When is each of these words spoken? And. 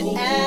And. 0.00 0.39